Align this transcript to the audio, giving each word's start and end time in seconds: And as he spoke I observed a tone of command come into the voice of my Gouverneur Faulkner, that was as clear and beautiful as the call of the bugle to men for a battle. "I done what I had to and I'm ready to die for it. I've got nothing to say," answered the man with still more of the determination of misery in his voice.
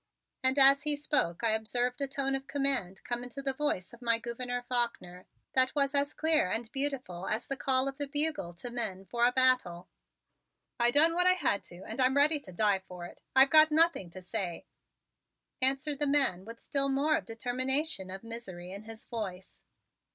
And 0.41 0.57
as 0.57 0.81
he 0.81 0.95
spoke 0.95 1.43
I 1.43 1.51
observed 1.51 2.01
a 2.01 2.07
tone 2.07 2.33
of 2.33 2.47
command 2.47 3.03
come 3.03 3.23
into 3.23 3.43
the 3.43 3.53
voice 3.53 3.93
of 3.93 4.01
my 4.01 4.17
Gouverneur 4.17 4.63
Faulkner, 4.63 5.27
that 5.53 5.75
was 5.75 5.93
as 5.93 6.15
clear 6.15 6.49
and 6.49 6.71
beautiful 6.71 7.27
as 7.27 7.45
the 7.45 7.55
call 7.55 7.87
of 7.87 7.99
the 7.99 8.07
bugle 8.07 8.51
to 8.53 8.71
men 8.71 9.05
for 9.05 9.27
a 9.27 9.31
battle. 9.31 9.89
"I 10.79 10.89
done 10.89 11.13
what 11.13 11.27
I 11.27 11.33
had 11.33 11.63
to 11.65 11.83
and 11.87 12.01
I'm 12.01 12.17
ready 12.17 12.39
to 12.39 12.51
die 12.51 12.79
for 12.79 13.05
it. 13.05 13.21
I've 13.35 13.51
got 13.51 13.69
nothing 13.69 14.09
to 14.09 14.23
say," 14.23 14.65
answered 15.61 15.99
the 15.99 16.07
man 16.07 16.45
with 16.45 16.63
still 16.63 16.89
more 16.89 17.15
of 17.15 17.27
the 17.27 17.35
determination 17.35 18.09
of 18.09 18.23
misery 18.23 18.71
in 18.71 18.85
his 18.85 19.05
voice. 19.05 19.61